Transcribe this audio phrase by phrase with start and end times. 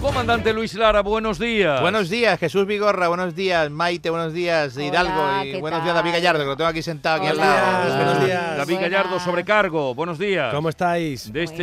[0.00, 1.80] Comandante Luis Lara, buenos días.
[1.82, 5.94] Buenos días, Jesús Vigorra, buenos días, Maite, buenos días, Hidalgo y ¿qué buenos días?
[5.94, 7.44] David Gallardo, que lo tengo aquí sentado aquí al Hola.
[7.44, 7.96] lado.
[7.96, 8.56] Buenos días.
[8.56, 8.90] David Buenas.
[8.90, 10.54] Gallardo, sobrecargo, buenos días.
[10.54, 11.30] ¿Cómo estáis?
[11.30, 11.62] De este,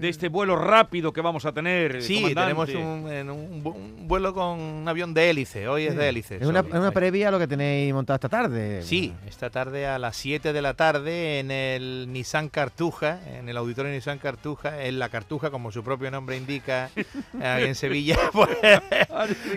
[0.00, 2.02] de este vuelo rápido que vamos a tener.
[2.02, 2.72] Sí, comandante.
[2.72, 6.36] tenemos un, en un, un vuelo con un avión de hélice, hoy es de hélice.
[6.36, 8.82] Es una, una previa a lo que tenéis montado esta tarde.
[8.82, 13.56] Sí, esta tarde a las 7 de la tarde en el Nissan Cartuja, en el
[13.56, 16.90] auditorio Nissan Cartuja, en la Cartuja, como su propio nombre indica,
[17.68, 18.58] en Sevilla, pues,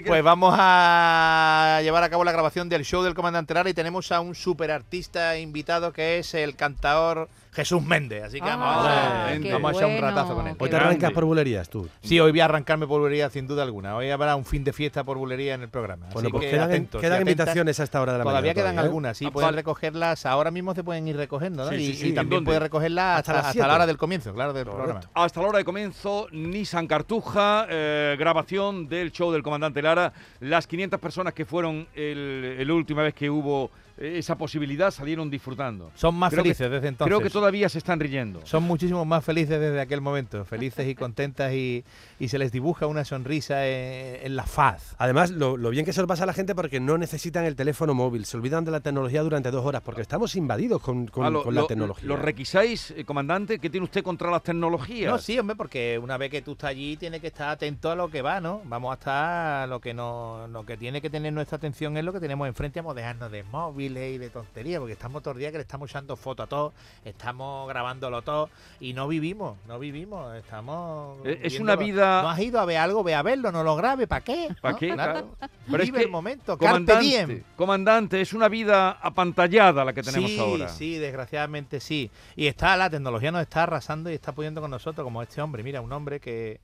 [0.05, 4.11] pues vamos a llevar a cabo la grabación del show del Comandante Lara y tenemos
[4.11, 8.23] a un superartista invitado que es el cantador Jesús Méndez.
[8.23, 10.55] Así que vamos, Ah, a, qué vamos a echar un ratazo con él.
[10.57, 10.87] Hoy te grande.
[10.87, 11.87] arrancas por bulerías tú.
[12.01, 13.95] Sí, hoy voy a arrancarme por bulería sin duda alguna.
[13.97, 16.07] Hoy habrá un fin de fiesta por bulería en el programa.
[16.13, 17.31] Bueno, Así pues que quedan, atentos quedan atentas.
[17.33, 18.71] invitaciones a esta hora de la Todavía mañana.
[18.71, 18.87] quedan ¿eh?
[18.87, 20.25] algunas, sí, Ah, pueden recogerlas.
[20.25, 21.71] Ahora mismo se pueden ir recogiendo, ¿no?
[21.71, 22.07] Sí, y, sí, sí.
[22.09, 24.83] y también pueden recogerlas Hasta hasta, las hasta la hora del comienzo, claro, del Correcto.
[24.85, 25.11] programa.
[25.13, 30.13] Hasta la hora de comienzo, Nissan Cartuja, eh, grabación del show del comandante Lara.
[30.39, 33.71] Las 500 personas que fueron el, el última vez que hubo
[34.01, 35.91] esa posibilidad salieron disfrutando.
[35.95, 37.07] Son más Creo que- felices desde entonces.
[37.15, 38.41] Creo que todavía se están riendo.
[38.45, 41.83] Son muchísimo más felices desde aquel momento, felices y contentas y,
[42.19, 44.95] y se les dibuja una sonrisa en, en la faz.
[44.97, 47.55] Además, lo, lo bien que se lo pasa a la gente porque no necesitan el
[47.55, 51.25] teléfono móvil, se olvidan de la tecnología durante dos horas porque estamos invadidos con, con-
[51.25, 52.07] Ah, lo, con la lo- tecnología.
[52.07, 53.59] ¿Lo requisáis, eh, comandante?
[53.59, 55.11] ¿Qué tiene usted contra las tecnologías?
[55.11, 57.95] No, sí, hombre, porque una vez que tú estás allí tienes que estar atento a
[57.95, 58.61] lo que va, ¿no?
[58.65, 62.13] Vamos a estar lo que no, lo que tiene que tener nuestra atención es lo
[62.13, 63.43] que tenemos enfrente, vamos a dejarnos de
[63.91, 66.47] móviles y de tonterías, porque estamos todo el día que le estamos echando fotos a
[66.49, 66.73] todo,
[67.05, 71.63] estamos grabándolo todo y no vivimos, no vivimos, estamos es viéndolo.
[71.63, 74.23] una vida- No has ido a ver algo, ve a verlo, no lo grabe, ¿para
[74.23, 74.49] qué?
[74.61, 74.79] ¿Para ¿No?
[74.79, 74.93] qué?
[74.93, 75.29] Claro.
[75.69, 77.43] Pero es Vive que, el momento, carpe Comandante, diem.
[77.55, 80.69] comandante, es una vida apantallada la que tenemos sí, ahora.
[80.69, 82.09] Sí, desgraciadamente sí.
[82.35, 85.63] Y está la tecnología nos está arrasando y está pudiendo con nosotros, como este hombre.
[85.63, 86.59] Mira, un hombre que,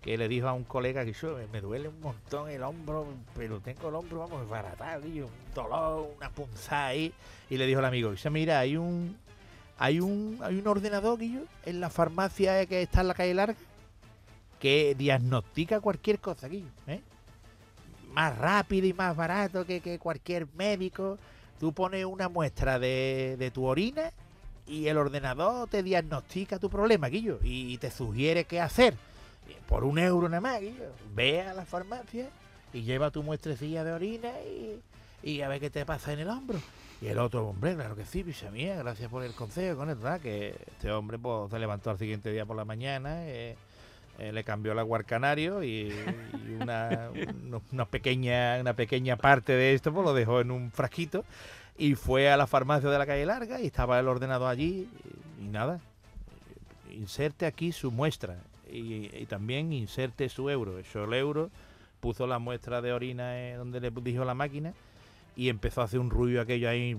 [0.00, 3.60] que le dijo a un colega que yo me duele un montón el hombro, pero
[3.60, 7.12] tengo el hombro, vamos, baratado, y un dolor, una punzada ahí.
[7.50, 9.16] Y le dijo al amigo, dice, mira, hay un
[9.78, 13.58] hay un hay un ordenador Guillo, en la farmacia que está en la calle larga
[14.60, 17.00] que diagnostica cualquier cosa, Guillo, ¿eh?
[18.12, 21.18] Más rápido y más barato que, que cualquier médico.
[21.60, 24.10] Tú pones una muestra de, de tu orina
[24.66, 28.94] y el ordenador te diagnostica tu problema, Guillo, y te sugiere qué hacer.
[29.68, 30.60] Por un euro nada más.
[31.14, 32.28] Ve a la farmacia
[32.72, 34.32] y lleva tu muestrecilla de orina
[35.22, 36.58] y, a ver qué te pasa en el hombro.
[37.00, 40.20] Y el otro, hombre, claro que sí, picha mía, gracias por el consejo, con ¿verdad?
[40.20, 43.56] Que este hombre pues, se levantó al siguiente día por la mañana, eh,
[44.18, 45.92] eh, le cambió el agua al canario y,
[46.60, 47.10] una,
[47.90, 51.24] pequeña, una pequeña parte de esto pues, lo dejó en un frasquito
[51.76, 54.88] y fue a la farmacia de la calle larga y estaba el ordenador allí
[55.38, 55.80] y nada.
[56.90, 58.38] Inserte aquí su muestra
[58.70, 60.78] y, también inserte su euro.
[60.78, 61.50] Echó el euro,
[62.00, 64.74] puso la muestra de orina eh, donde le dijo la máquina
[65.34, 66.96] y empezó a hacer un ruido aquello ahí.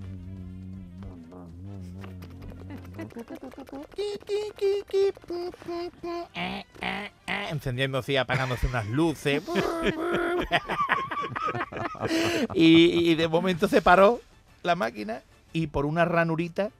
[7.50, 9.42] Encendiéndose y apagándose unas luces.
[12.54, 14.20] y, y de momento se paró
[14.62, 16.70] la máquina y por una ranurita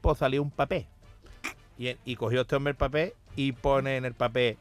[0.00, 0.86] pues salió un papel.
[1.78, 4.56] Y, y cogió este hombre el papel y pone en el papel,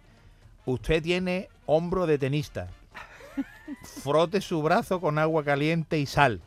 [0.65, 2.69] usted tiene hombro de tenista.
[3.83, 6.41] Frote su brazo con agua caliente y sal.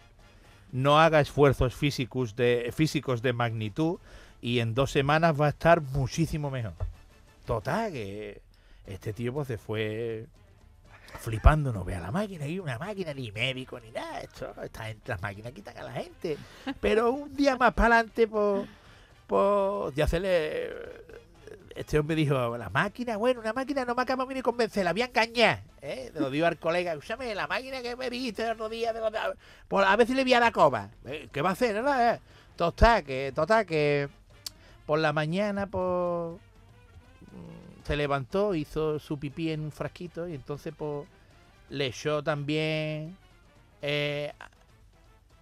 [0.73, 3.99] No haga esfuerzos físicos de, físicos de magnitud
[4.41, 6.75] y en dos semanas va a estar muchísimo mejor.
[7.47, 8.43] Total, que
[8.87, 10.27] este tío pues se fue
[11.21, 14.21] flipando, no vea la máquina, y una máquina, ni médico, ni nada.
[14.21, 16.37] Esto, esta las máquinas quitan a la gente.
[16.81, 18.69] Pero un día más para adelante, pues,
[19.27, 20.71] pues ya se le...
[21.75, 25.03] Este hombre dijo, la máquina, bueno, una máquina no me acaba de convencer, la voy
[25.03, 25.63] a engañar.
[25.83, 26.11] ¿eh?
[26.15, 29.11] Lo dio al colega, escúchame, la máquina que me dijiste el otro día, de lo
[29.11, 29.19] de-
[29.69, 30.91] pues a ver si le voy a la coba.
[31.05, 31.83] Eh, ¿Qué va a hacer?
[31.83, 32.01] no?
[32.01, 32.21] Eh,
[32.57, 34.09] Total, que, total, que
[34.87, 36.39] por la mañana, pues,
[37.33, 41.09] mm, se levantó, hizo su pipí en un frasquito y entonces, pues,
[41.71, 43.17] le echó también
[43.83, 44.33] eh,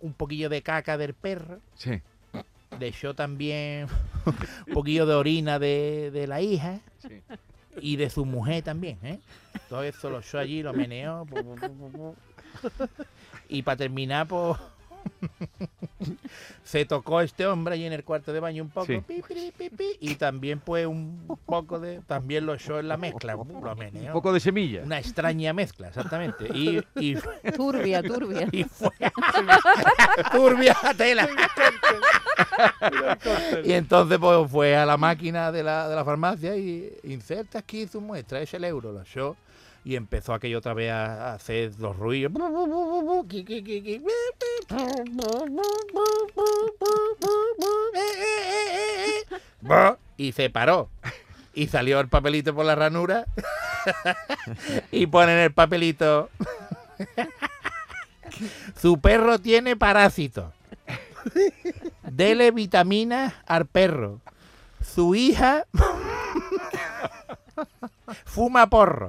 [0.00, 2.00] un poquillo de caca del perro Sí.
[2.80, 3.86] le echó también
[4.66, 7.20] un poquillo de orina de, de la hija Sí.
[7.80, 9.18] y de su mujer también, ¿eh?
[9.68, 10.72] Todo eso lo echó allí, lo
[11.24, 12.14] pu.
[13.48, 14.58] Y para terminar, pues,
[16.64, 18.86] Se tocó este hombre ahí en el cuarto de baño un poco.
[18.86, 19.00] Sí.
[19.06, 22.00] pi, pi, pi, pi, y también pues un poco de...
[22.06, 23.34] También lo echó en la mezcla.
[23.36, 24.82] Lo Un poco de semilla.
[24.82, 26.46] Una extraña mezcla, exactamente.
[26.54, 27.16] Y, y,
[27.56, 28.48] Turbia, turbia.
[28.50, 28.90] y fue
[30.32, 31.28] turbia tela.
[33.64, 37.86] y entonces pues fue a la máquina de la, de la farmacia y inserta aquí
[37.86, 39.36] su muestra, es el euro, lo echó.
[39.84, 42.32] Y empezó aquello otra vez a hacer los ruidos.
[50.16, 50.88] Y se paró.
[51.54, 53.26] Y salió el papelito por la ranura.
[54.92, 56.30] y ponen el papelito.
[58.80, 60.52] Su perro tiene parásitos.
[62.02, 64.20] Dele vitaminas al perro.
[64.82, 65.66] Su hija
[68.32, 69.08] fuma porro.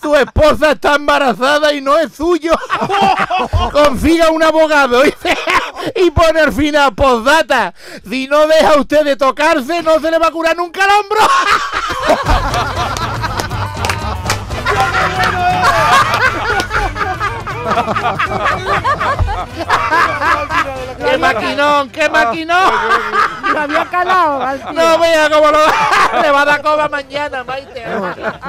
[0.00, 2.52] Su esposa está embarazada y no es suyo.
[3.72, 5.14] Consiga un abogado y,
[5.96, 7.74] y pone al final postdata.
[8.08, 11.20] Si no deja usted de tocarse, no se le va a curar nunca el hombro.
[20.98, 21.90] ¡Qué maquinón!
[21.90, 22.72] ¡Qué maquinón!
[23.52, 24.72] Lo había calado.
[24.72, 25.58] No vea cómo lo
[26.22, 27.84] le va a dar coba mañana, Maite.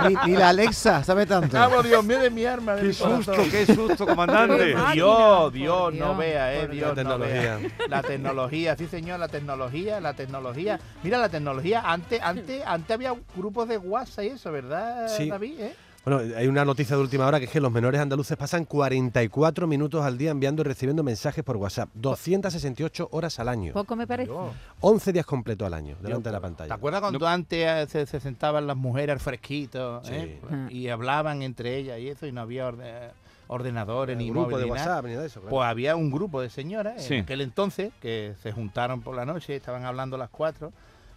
[0.07, 1.57] Ni, ni la Alexa sabe tanto.
[1.57, 2.75] Vamos, Dios mío de mi arma.
[2.75, 4.73] ¡Qué susto, qué susto, comandante!
[4.75, 6.17] Máquina, Dios, Dios, no Dios.
[6.17, 7.57] vea, eh, La Dios, no tecnología.
[7.57, 7.69] vea.
[7.87, 10.79] La tecnología, sí señor, la tecnología, la tecnología.
[11.03, 15.29] Mira, la tecnología, antes, antes, antes había grupos de WhatsApp y eso, ¿verdad, Sí.
[15.29, 15.59] David?
[15.59, 15.75] eh?
[16.05, 19.67] Bueno, hay una noticia de última hora que es que los menores andaluces pasan 44
[19.67, 21.89] minutos al día enviando y recibiendo mensajes por WhatsApp.
[21.93, 23.73] 268 horas al año.
[23.73, 24.31] Poco me parece.
[24.31, 24.51] Dios.
[24.79, 26.73] 11 días completos al año, delante de la ¿Te pantalla.
[26.73, 30.39] acuerdas cuando antes eh, se, se sentaban las mujeres al fresquito eh?
[30.69, 30.75] Sí.
[30.77, 33.11] y hablaban entre ellas y eso y no había orde-
[33.47, 34.87] ordenadores ni Un grupo móviles de ni nada?
[34.91, 35.41] WhatsApp ni nada de eso.
[35.41, 35.55] claro.
[35.55, 37.15] Pues había un grupo de señoras Sí.
[37.15, 40.71] en aquel entonces que se juntaron por la noche, estaban hablando las cuatro,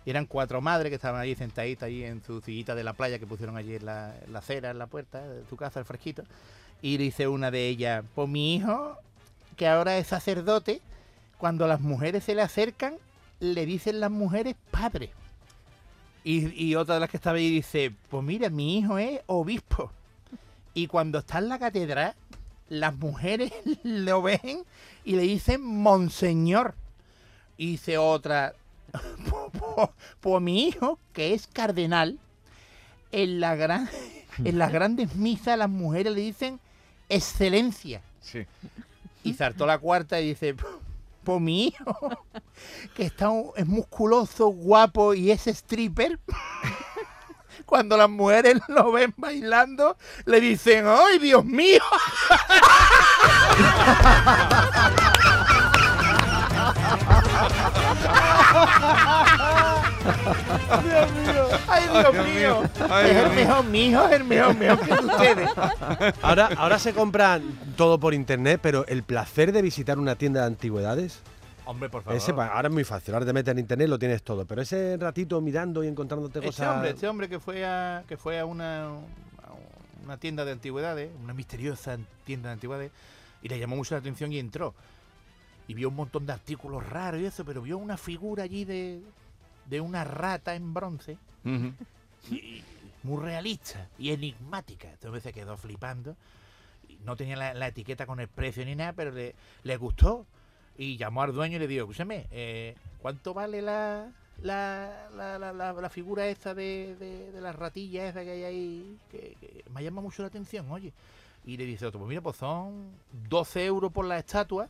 [0.04, 3.18] y eran cuatro madres que estaban allí sentaditas ahí en su sillita de la playa
[3.18, 6.24] que pusieron allí en la, la acera, en la puerta de tu casa, el fresquito.
[6.80, 8.96] Y dice una de ellas, pues mi hijo,
[9.56, 10.80] que ahora es sacerdote,
[11.38, 12.96] cuando las mujeres se le acercan,
[13.40, 15.10] le dicen las mujeres padre.
[16.24, 19.90] Y, y otra de las que estaba ahí dice, pues mira, mi hijo es obispo.
[20.74, 22.14] Y cuando está en la catedral,
[22.68, 23.52] las mujeres
[23.82, 24.64] lo ven
[25.04, 26.74] y le dicen monseñor.
[27.56, 28.54] Y dice otra,
[29.52, 29.88] pues,
[30.20, 32.18] pues mi hijo, que es cardenal,
[33.12, 33.88] en, la gran,
[34.44, 36.60] en las grandes misas las mujeres le dicen
[37.08, 38.02] excelencia.
[38.20, 38.46] Sí.
[39.24, 40.54] Y saltó la cuarta y dice,
[41.24, 41.96] pues mi hijo,
[42.96, 46.18] que está, un- es musculoso, guapo y es stripper.
[47.66, 49.96] Cuando las mujeres lo ven bailando,
[50.26, 51.80] le dicen, ¡ay, Dios mío!
[61.68, 62.60] ¡Ay, Dios mío!
[62.90, 63.46] Ay, es Dios el mío.
[63.46, 65.50] mejor, mi hijo es el mejor, mejor que ustedes.
[66.22, 67.40] Ahora, ahora se compra
[67.76, 71.20] todo por internet, pero el placer de visitar una tienda de antigüedades,
[71.64, 73.14] Hombre, por ese, pa- ahora es muy fácil.
[73.14, 74.44] Ahora te metes en internet lo tienes todo.
[74.44, 76.68] Pero ese ratito mirando y encontrándote Este cosas.
[76.74, 78.90] hombre, este hombre que fue a que fue a una, a
[80.04, 82.90] una tienda de antigüedades, una misteriosa tienda de antigüedades,
[83.42, 84.74] y le llamó mucho la atención y entró.
[85.68, 89.00] Y vio un montón de artículos raros y eso, pero vio una figura allí de,
[89.66, 91.16] de una rata en bronce,
[92.30, 92.62] y-
[93.02, 94.88] muy realista y enigmática.
[94.90, 96.16] Entonces se quedó flipando.
[97.04, 99.34] No tenía la, la etiqueta con el precio ni nada, pero le,
[99.64, 100.24] le gustó.
[100.78, 104.08] Y llamó al dueño y le dijo, escúchame, eh, ¿cuánto vale la,
[104.42, 108.44] la, la, la, la- la figura esta de, de, de la ratilla esa que hay
[108.44, 108.98] ahí?
[109.10, 110.92] Que, que me llama mucho la atención, oye.
[111.44, 112.88] Y le dice otro, pues mira, pues son
[113.28, 114.68] 12 euros por la estatua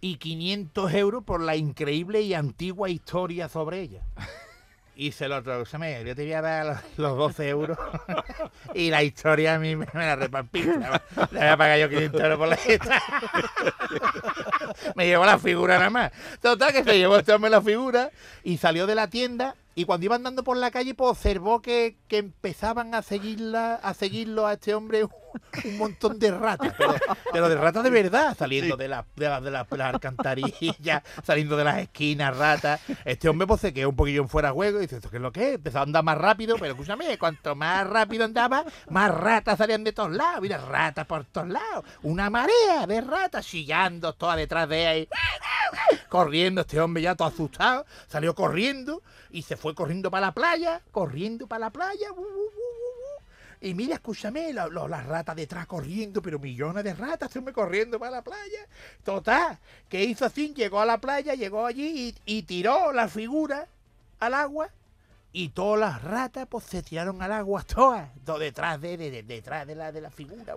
[0.00, 4.02] y 500 euros por la increíble y antigua historia sobre ella.
[4.98, 7.78] Y se lo otro, escúchame, yo te voy a dar los, los 12 euros
[8.74, 10.70] y la historia a mí me, me la repartiste.
[10.70, 13.02] Le voy a pagar yo 500 euros por la estatua.
[14.94, 16.12] me llevó la figura nada más.
[16.40, 18.10] Total, que se llevó este hombre la figura
[18.42, 19.54] y salió de la tienda.
[19.78, 23.92] Y cuando iba andando por la calle, pues observó que, que empezaban a seguirla, a
[23.92, 25.10] seguirlo a este hombre un,
[25.66, 26.72] un montón de ratas.
[26.78, 26.94] Pero,
[27.30, 31.02] pero de ratas de verdad, saliendo de las de las de las- de las alcantarillas,
[31.22, 32.80] saliendo de las esquinas, ratas.
[33.04, 35.16] Este hombre pues se quedó un poquillo en fuera de juego y dice, ¿esto qué
[35.16, 35.54] es lo que es?
[35.56, 39.92] Empezó a andar más rápido, pero escúchame, cuanto más rápido andaba, más ratas salían de
[39.92, 40.40] todos lados.
[40.40, 41.84] Mira, ratas por todos lados.
[42.02, 45.08] Una marea de ratas chillando todas detrás de ahí
[46.08, 49.02] corriendo, este hombre ya todo asustado, salió corriendo
[49.36, 52.08] y se fue corriendo para la playa, corriendo para la playa.
[53.60, 58.22] Y mira, escúchame, las ratas detrás corriendo, pero millones de ratas, estoy corriendo para la
[58.22, 58.66] playa.
[59.04, 59.58] Total,
[59.90, 63.66] que hizo así, llegó a la playa, llegó allí y, tiró la figura
[64.20, 64.70] al agua.
[65.34, 68.08] Y todas las ratas pues se tiraron al agua, todas,
[68.40, 70.56] detrás de, de- de- detrás de la, de la figura.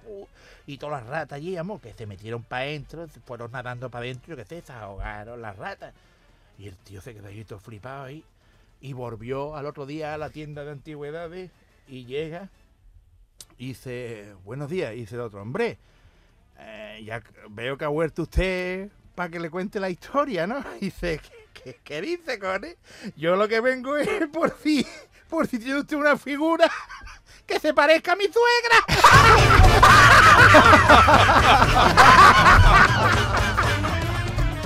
[0.65, 4.05] y todas las ratas allí, amor, que se metieron para adentro, se fueron nadando para
[4.05, 5.93] adentro, yo qué sé, se ahogaron las ratas.
[6.57, 8.24] Y el tío se quedó ahí todo flipado ahí.
[8.81, 11.51] Y volvió al otro día a la tienda de antigüedades
[11.88, 12.50] y llega
[13.59, 15.77] y dice, buenos días, y dice el otro, hombre,
[16.57, 20.63] eh, ya veo que ha vuelto usted para que le cuente la historia, ¿no?
[20.79, 22.77] Y dice, ¿qué, qué, qué dice, Cone?
[23.17, 24.88] Yo lo que vengo es por si,
[25.27, 26.71] por si tiene usted una figura
[27.45, 28.77] que se parezca a mi suegra.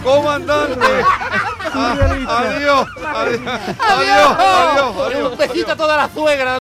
[0.04, 1.04] ¡Comandante!
[1.76, 3.42] Ah, adiós, adiós, adiós,
[3.80, 5.32] adiós, adiós.
[5.32, 6.58] Un besito a toda la suegra.